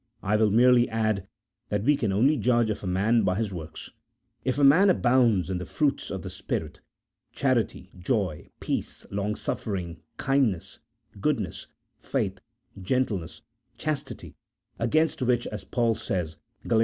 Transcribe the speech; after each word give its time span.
I 0.23 0.35
will 0.35 0.49
merely 0.49 0.89
add 0.89 1.27
that 1.69 1.83
we 1.83 1.95
can 1.95 2.11
only 2.11 2.35
judge 2.35 2.71
of 2.71 2.83
a 2.83 2.87
man 2.87 3.21
by 3.21 3.35
his 3.35 3.53
works. 3.53 3.91
If 4.43 4.57
a 4.57 4.63
man 4.63 4.89
abounds 4.89 5.47
in 5.47 5.59
the 5.59 5.65
fruits 5.67 6.09
of 6.09 6.23
the 6.23 6.29
Spirit, 6.31 6.79
charity, 7.33 7.91
joy, 7.99 8.49
peace, 8.59 9.05
long 9.11 9.35
suffering, 9.35 10.01
kindness, 10.17 10.79
goodness, 11.19 11.67
faith, 11.99 12.39
gentleness, 12.81 13.43
chastity, 13.77 14.35
against 14.79 15.21
which, 15.21 15.45
as 15.45 15.63
Paul 15.65 15.93
says 15.93 16.37
(Gal. 16.67 16.79